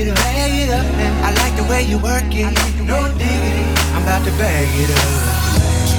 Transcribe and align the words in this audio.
it 0.00 0.08
up. 0.08 0.16
Bag 0.16 0.52
it 0.52 0.70
up. 0.70 0.86
I 1.24 1.30
like 1.42 1.54
the 1.56 1.64
way 1.70 1.82
you 1.82 1.98
work 1.98 2.32
it. 2.32 2.48
No 2.84 2.98
diggity. 3.18 3.64
I'm 3.94 4.02
about 4.02 4.24
to 4.24 4.32
bag 4.40 4.68
it 4.80 4.90
up. 4.90 5.08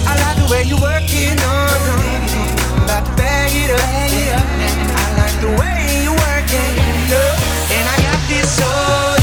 I 0.10 0.14
like 0.24 0.38
the 0.42 0.48
way 0.52 0.64
you 0.64 0.78
work 0.82 1.06
it. 1.06 1.36
No, 1.38 1.54
diggity. 2.02 2.46
I'm 2.76 2.84
about 2.84 3.06
to 3.06 3.14
bag 3.16 3.52
it 3.54 3.70
up. 3.70 3.82
I 3.82 5.08
like 5.22 5.38
the 5.46 5.52
way 5.60 6.04
you 6.06 6.12
work 6.12 6.50
it. 6.50 6.72
Look, 7.12 7.38
and 7.76 7.86
I 7.94 7.98
got 8.02 8.20
this 8.30 8.50
soul. 8.58 9.21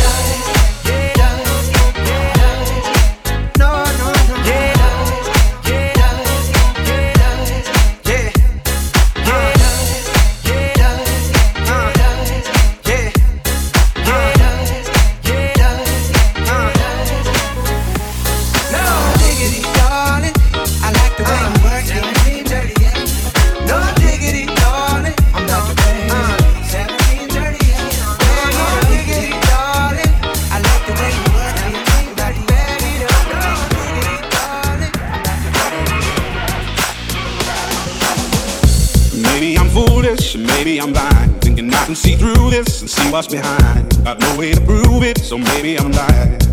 much 43.18 43.32
behind. 43.32 44.04
Got 44.04 44.20
no 44.20 44.38
way 44.38 44.52
to 44.52 44.60
prove 44.60 45.02
it, 45.02 45.18
so 45.18 45.38
maybe 45.38 45.76
I'm 45.76 45.90
lying. 45.90 46.47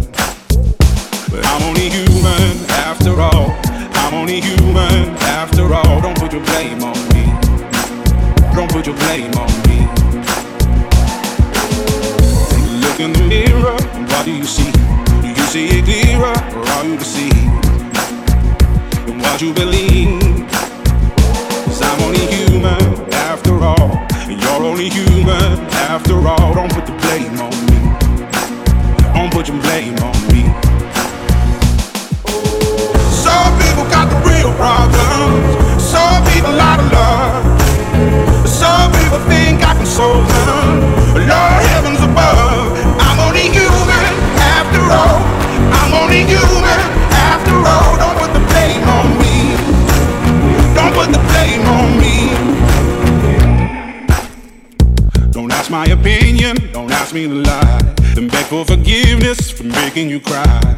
for 58.55 58.77
forgiveness 58.77 59.51
for 59.51 59.63
making 59.63 60.09
you 60.09 60.17
cry. 60.17 60.77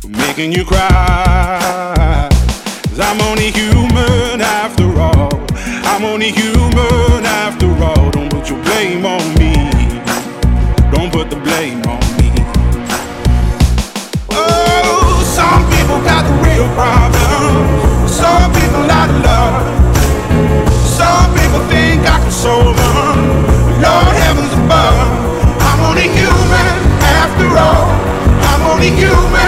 For 0.00 0.08
making 0.08 0.50
you 0.50 0.64
cry. 0.64 2.28
I'm 2.98 3.20
only 3.20 3.52
human 3.52 4.40
after 4.40 4.88
all. 4.98 5.30
I'm 5.90 6.04
only 6.04 6.30
human 6.32 7.24
after 7.24 7.68
all. 7.84 8.10
Don't 8.10 8.28
put 8.30 8.50
your 8.50 8.60
blame 8.64 9.06
on 9.06 9.22
me. 9.38 9.52
Don't 10.90 11.12
put 11.12 11.30
the 11.30 11.36
blame 11.36 11.82
on 11.86 12.00
me. 12.18 12.30
Oh, 14.30 15.22
some 15.38 15.62
people 15.74 15.98
got 16.10 16.22
the 16.28 16.34
real 16.46 16.68
problem. 16.74 18.08
Some 18.08 18.50
people 18.58 18.84
out 18.90 19.08
of 19.08 19.22
love. 19.28 19.66
Some 20.98 21.28
people 21.38 21.60
think 21.70 22.00
I 22.02 22.18
can 22.18 22.32
solve 22.32 22.76
them. 22.76 22.87
human 28.96 29.47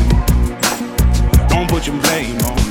Put 1.81 1.87
your 1.87 1.99
blame 1.99 2.39
on 2.41 2.70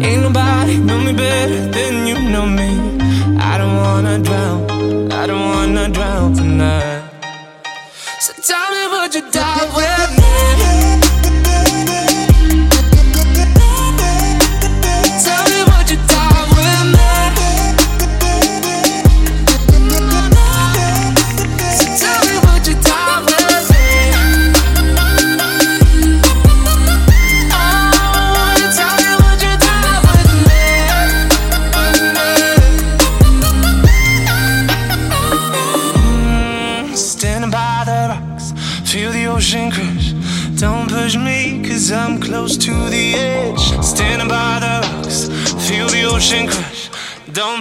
Ain't 0.00 0.22
nobody 0.22 0.78
know 0.78 1.00
me 1.00 1.12
better 1.12 1.60
than 1.76 2.06
you 2.06 2.16
know 2.30 2.46
me. 2.46 2.70
I 3.38 3.58
don't 3.58 3.76
wanna 3.76 4.18
drown, 4.20 5.10
I 5.12 5.26
don't 5.26 5.48
wanna 5.54 5.88
drown 5.88 6.34
tonight. 6.34 7.02
So 8.20 8.32
tell 8.48 8.70
me, 8.70 8.82
would 8.92 9.14
you 9.14 9.30
dive 9.30 9.74
with 9.74 10.10
me? 10.12 10.17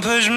push 0.01 0.29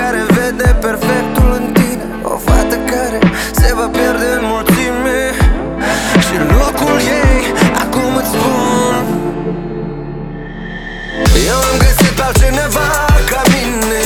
care 0.00 0.22
vede 0.38 0.76
perfectul 0.80 1.48
în 1.58 1.72
tine. 1.72 2.06
O 2.22 2.36
fată 2.46 2.76
care 2.92 3.18
se 3.60 3.74
va 3.74 3.86
pierde 3.96 4.28
în 4.38 4.44
mulțime. 4.52 5.20
Și 6.26 6.34
locul 6.52 6.98
ei, 7.22 7.42
acum 7.82 8.10
îți 8.20 8.30
spun. 8.34 8.94
Eu 11.50 11.58
am 11.70 11.76
găsit 11.84 12.12
pe 12.18 12.22
altcineva 12.22 12.88
ca 13.30 13.42
mine. 13.54 14.04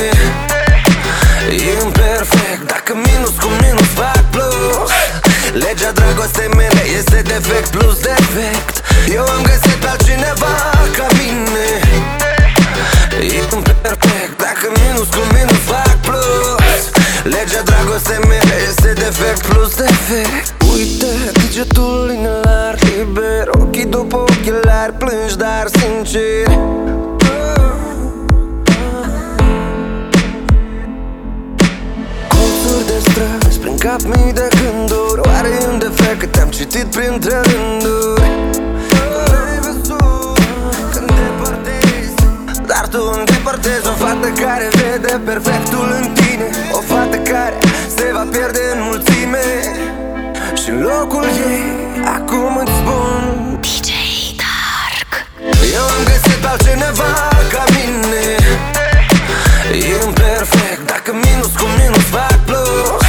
Imperfect, 1.81 2.63
dacă 2.73 2.93
minus 3.07 3.35
cu 3.43 3.49
minus 3.63 3.91
fac 4.01 4.23
plus. 4.35 4.91
Legea 5.65 5.91
dragostei 5.99 6.49
mele 6.57 6.83
este 6.99 7.23
defect 7.33 7.69
plus 7.77 7.97
defect. 8.11 8.72
Efect 19.23 19.47
plus 19.47 19.75
defect 19.77 20.55
Uite 20.73 21.31
degetul 21.33 22.13
inelar 22.15 22.79
liber 22.81 23.49
Ochii 23.49 23.85
după 23.85 24.17
ochelari 24.17 24.93
Plângi 24.93 25.37
dar 25.37 25.67
sincer. 25.67 26.47
Colțuri 32.29 32.87
de 32.87 32.99
străzi 33.01 33.59
Prin 33.59 33.77
cap 33.77 34.01
mii 34.03 34.33
de 34.33 34.49
gânduri 34.61 35.21
Oare 35.29 35.49
e 35.49 35.67
un 35.73 35.79
defect 35.79 36.19
că 36.19 36.27
te-am 36.27 36.49
citit 36.49 36.85
printre 36.85 37.41
rânduri? 37.41 38.31
Dar 42.67 42.89
tu 42.91 43.13
îndepărtezi 43.19 43.87
o 43.87 43.93
fată 43.93 44.29
care 44.43 44.69
vede 44.71 45.21
perfectul 45.25 45.89
în 46.01 46.12
acum 52.17 52.57
îți 52.57 52.73
spun. 52.81 53.59
DJ 53.61 53.91
Dark. 54.43 55.11
Eu 55.77 55.85
am 55.95 56.03
găsit 56.05 56.39
pe 56.43 56.47
altcineva 56.47 57.13
ca 57.53 57.65
mine. 57.75 58.25
E 59.73 60.05
imperfect, 60.07 60.87
dacă 60.87 61.11
minus 61.13 61.53
cu 61.61 61.67
minus 61.79 62.07
fac 62.15 62.39
plus. 62.49 63.03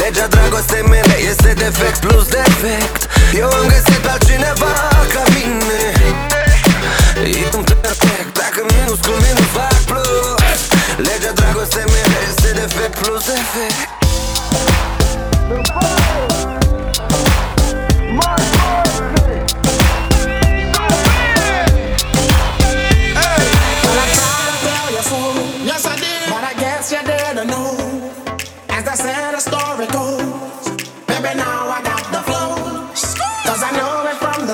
Legea 0.00 0.26
dragostei 0.26 0.82
mele 0.82 1.16
este 1.30 1.52
defect 1.52 1.98
plus 2.06 2.26
defect. 2.28 3.00
Eu 3.40 3.48
am 3.58 3.66
găsit 3.68 3.87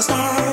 stars. 0.04 0.43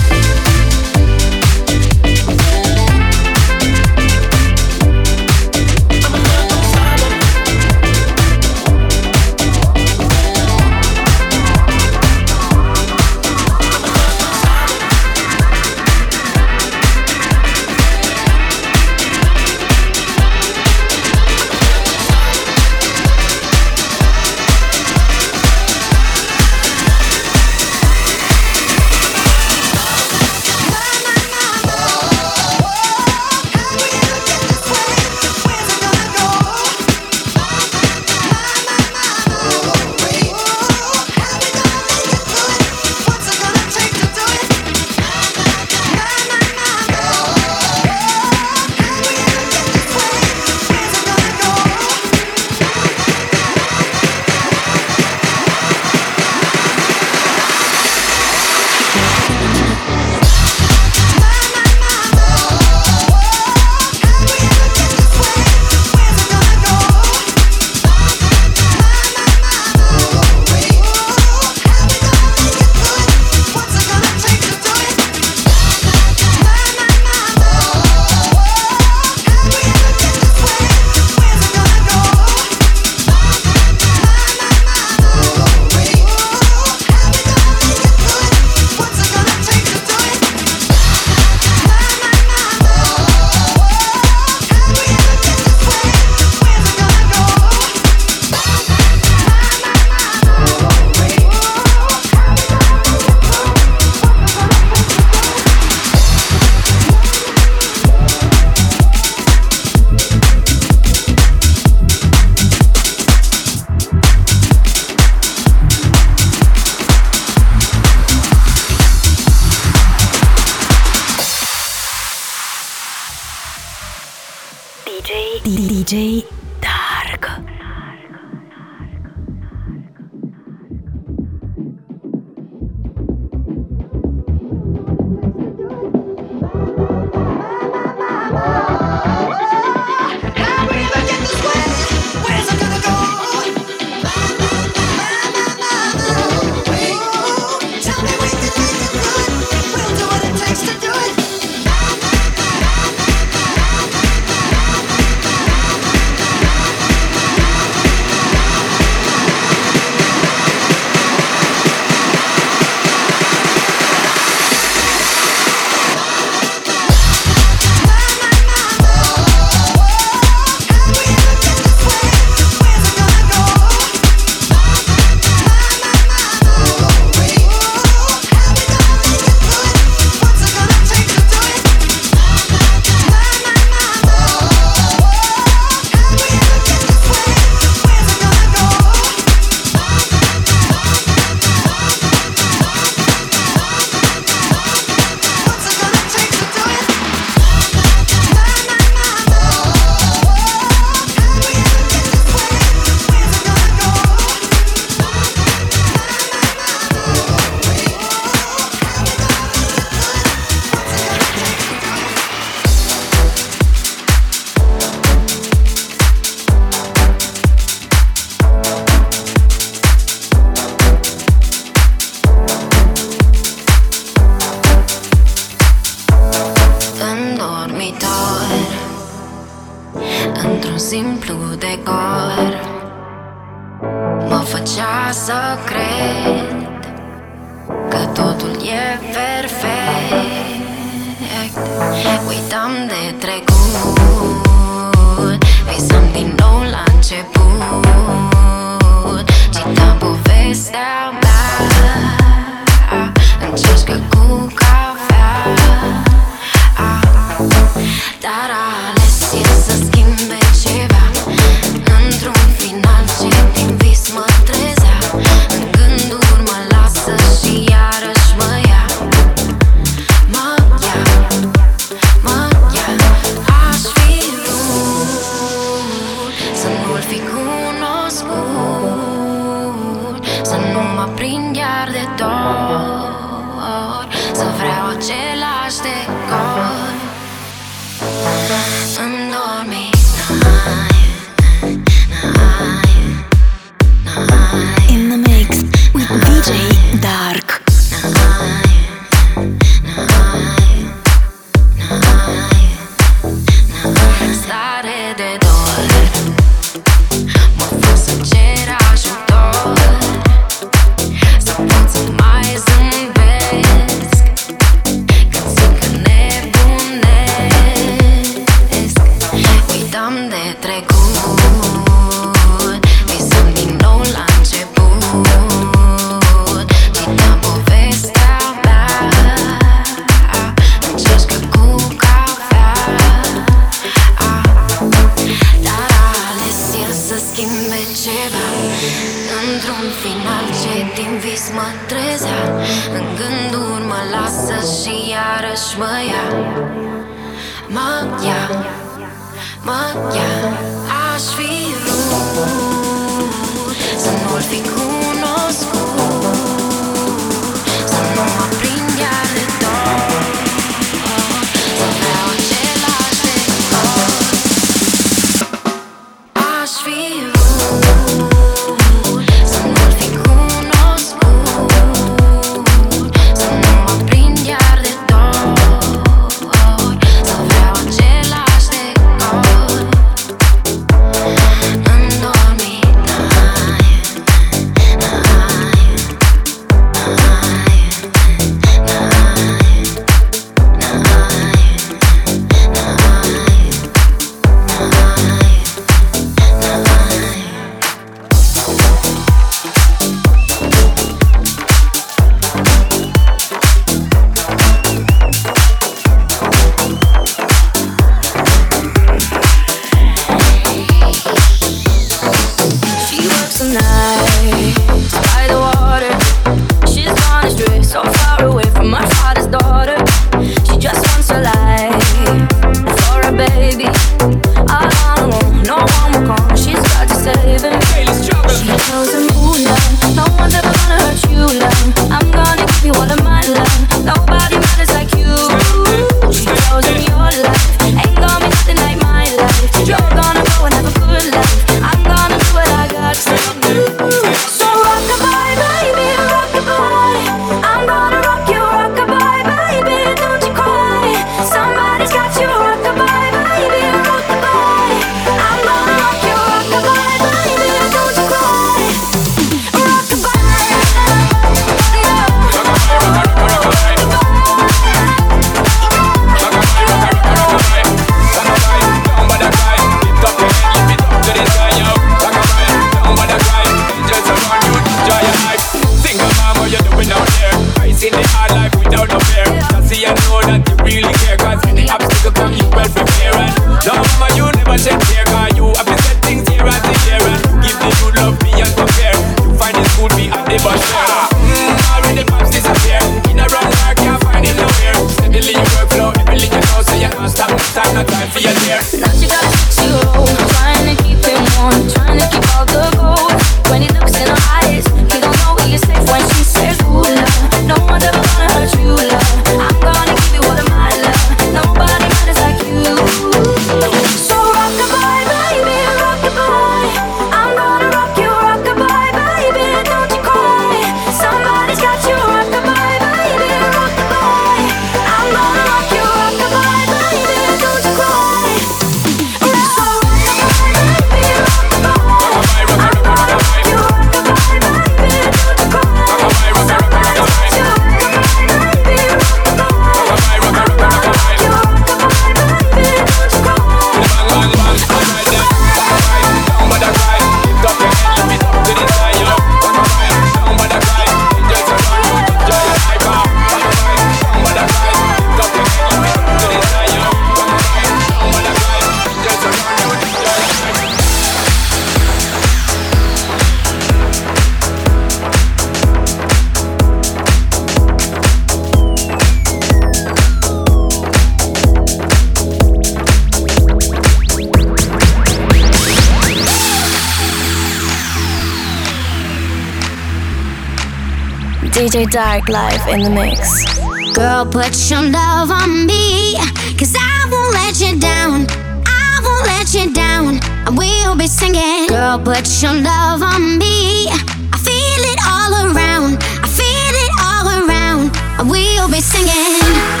Dark 582.11 582.49
Life 582.49 582.89
in 582.89 583.03
the 583.03 583.09
mix. 583.09 583.79
Girl, 584.13 584.45
put 584.45 584.75
your 584.89 585.01
love 585.01 585.49
on 585.49 585.85
me, 585.85 586.35
cause 586.77 586.93
I 586.93 587.25
won't 587.31 587.53
let 587.53 587.79
you 587.79 587.97
down. 587.97 588.47
I 588.85 589.21
won't 589.23 589.45
let 589.47 589.73
you 589.73 589.93
down. 589.93 590.39
I 590.67 590.71
will 590.71 591.15
be 591.15 591.27
singing. 591.27 591.87
Girl, 591.87 592.19
put 592.19 592.45
your 592.61 592.73
love 592.73 593.23
on 593.23 593.57
me. 593.57 594.09
I 594.11 594.57
feel 594.59 595.03
it 595.07 595.19
all 595.25 595.71
around. 595.71 596.17
I 596.43 596.47
feel 596.51 596.95
it 597.05 597.11
all 597.23 597.47
around. 597.47 598.11
I 598.37 598.43
will 598.43 598.91
be 598.91 598.99
singing. 598.99 600.00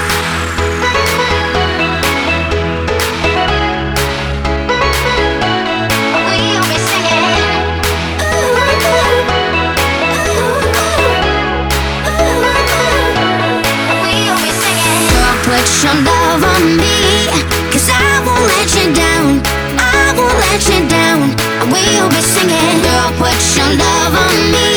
you'll 21.89 22.09
be 22.09 22.21
singing. 22.21 22.81
Girl, 22.83 23.09
put 23.17 23.39
your 23.57 23.71
love 23.77 24.13
on 24.15 24.51
me. 24.51 24.70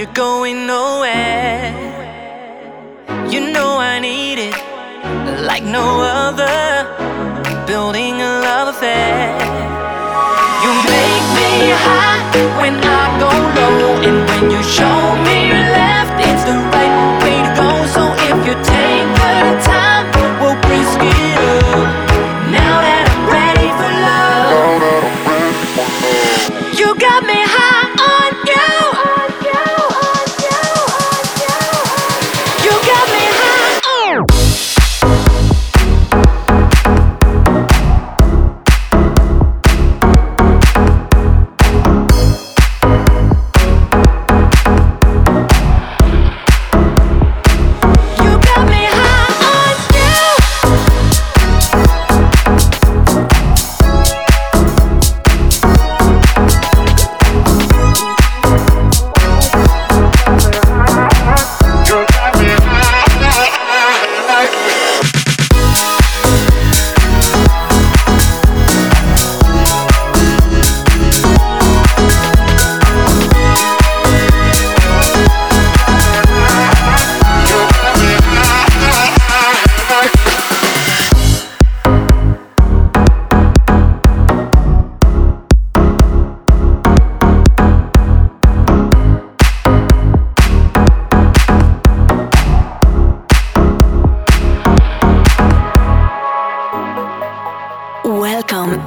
We're 0.00 0.14
going 0.14 0.66
nowhere. 0.66 0.89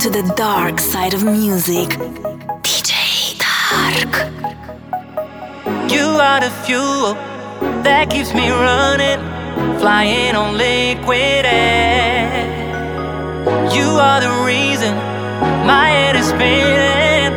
To 0.03 0.09
the 0.09 0.33
dark 0.35 0.81
side 0.81 1.13
of 1.13 1.23
music. 1.23 1.87
DJ 2.61 3.39
Dark. 3.39 4.11
You 5.89 6.07
are 6.19 6.41
the 6.41 6.51
fuel 6.65 7.13
that 7.87 8.09
keeps 8.09 8.33
me 8.33 8.49
running, 8.49 9.21
flying 9.79 10.35
on 10.35 10.57
liquid 10.57 11.45
air. 11.45 12.35
You 13.71 13.87
are 13.95 14.19
the 14.19 14.43
reason 14.43 14.93
my 15.65 15.87
head 15.87 16.17
is 16.17 16.27
spinning. 16.27 17.31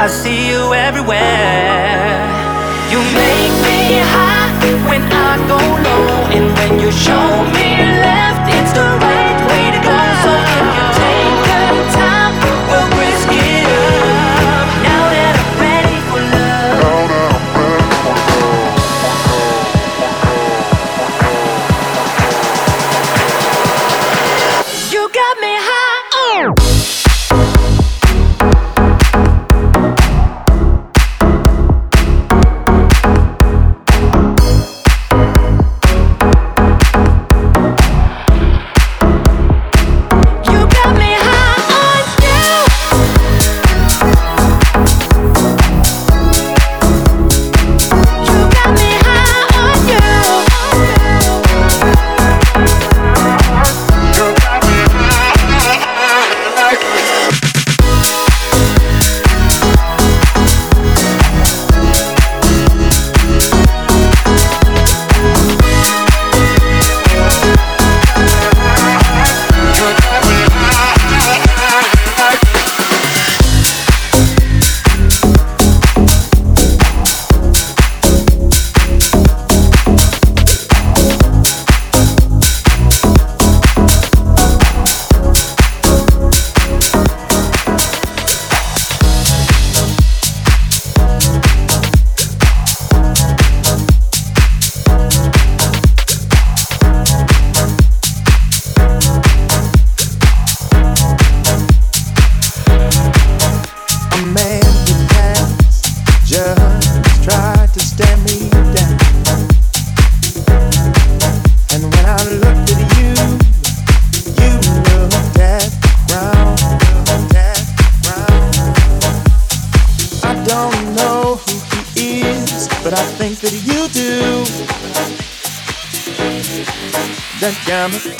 I 0.00 0.06
see 0.06 0.48
you 0.48 0.72
everywhere. 0.72 2.24
You 2.88 3.00
make 3.12 3.52
me 3.68 4.00
high 4.00 4.48
when 4.88 5.02
I 5.12 5.36
go 5.44 5.60
low, 5.60 6.08
and 6.32 6.46
when 6.56 6.80
you 6.80 6.90
show 6.90 7.28
me 7.52 7.68
left, 8.00 8.48
it's 8.48 8.72
the 8.72 8.88
right 9.04 9.38
way 9.44 9.64
to 9.76 9.80
go. 9.84 9.98
So 10.24 10.32
if 10.40 10.81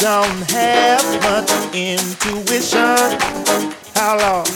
don't 0.00 0.50
have 0.50 1.04
much 1.22 1.52
intuition. 1.74 2.96
How 3.94 4.16
long 4.16 4.46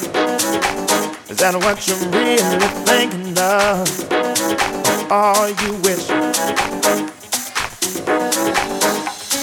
is 1.28 1.36
that 1.36 1.54
what 1.56 1.86
you're 1.86 2.00
really 2.08 2.68
thinking 2.88 3.36
of? 3.36 3.84
All 5.12 5.48
you 5.60 5.74
wish 5.84 6.08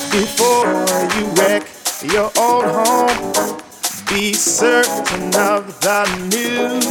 before 0.10 0.66
you 1.14 1.26
wreck 1.38 1.70
your 2.02 2.32
old 2.36 2.66
home. 2.66 3.60
Be 4.10 4.34
certain 4.34 5.28
of 5.36 5.80
the 5.82 6.02
new. 6.34 6.82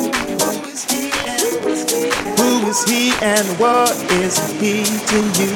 Who 2.38 2.68
is 2.68 2.84
he 2.84 3.12
and 3.20 3.46
what 3.58 3.90
is 4.12 4.38
he 4.60 4.84
to 4.84 5.18
you? 5.42 5.52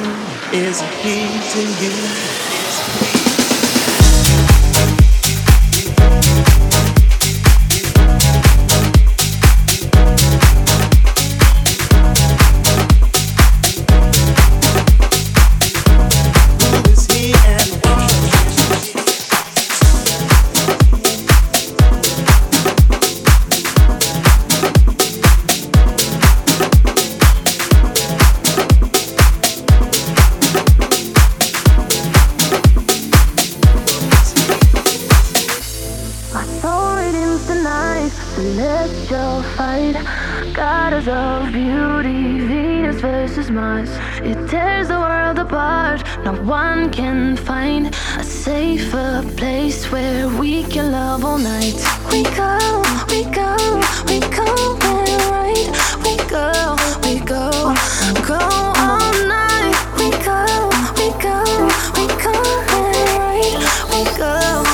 Is 0.51 0.81
he 1.01 1.39
to 1.53 1.61
you? 1.81 2.44
No 46.25 46.33
one 46.43 46.91
can 46.91 47.37
find 47.37 47.95
a 48.17 48.23
safer 48.23 49.23
place 49.37 49.91
where 49.91 50.27
we 50.27 50.63
can 50.63 50.91
love 50.91 51.23
all 51.23 51.37
night. 51.37 51.75
We 52.11 52.23
go, 52.23 52.57
we 53.09 53.23
go, 53.25 53.55
we 54.07 54.19
go, 54.19 54.77
and 54.81 55.21
right. 55.29 55.69
We 56.03 56.17
go, 56.27 56.75
we 57.03 57.19
go, 57.19 57.51
go 58.25 58.39
all 58.41 59.13
night. 59.27 59.77
We 59.99 60.09
go, 60.25 60.41
we 60.97 61.07
go, 61.21 61.43
we 61.95 62.07
go, 62.23 62.33
and 62.73 63.09
right. 63.21 63.55
We 63.91 64.17
go. 64.17 64.64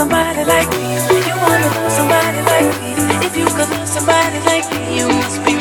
somebody 0.00 0.44
like 0.46 0.70
me, 0.70 0.96
you 1.28 1.36
wanna 1.44 1.68
lose 1.76 1.92
somebody 1.92 2.40
like 2.52 2.72
me. 2.80 2.90
If 3.26 3.36
you 3.36 3.44
lose 3.44 3.90
somebody 3.96 4.38
like 4.48 4.64
me, 4.72 4.96
you 4.98 5.06
must 5.08 5.44
be. 5.44 5.52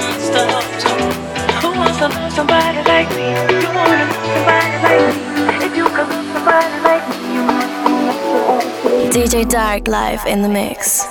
Who 1.62 1.70
wants 1.78 1.98
to 2.00 2.08
lose 2.08 2.36
somebody 2.36 2.82
like 2.88 3.10
me? 3.18 3.36
You 3.64 3.68
wanna 3.76 4.06
lose 4.08 4.32
somebody 4.36 4.78
like 4.88 5.04
me. 5.12 5.66
If 5.66 5.76
you 5.76 5.84
lose 5.84 6.28
somebody 6.32 6.78
like 6.88 7.04
me, 7.10 7.16
you 7.36 7.44
must 7.52 7.76
be. 9.14 9.20
DJ 9.20 9.50
Dark 9.50 9.90
live 9.90 10.26
in 10.26 10.42
the 10.42 10.48
mix. 10.48 11.06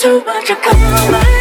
too 0.00 0.24
much 0.24 0.48
of 0.48 0.62
coming. 0.62 1.39